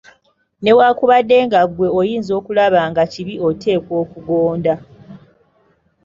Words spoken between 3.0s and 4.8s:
kibi oteekwa okugonda.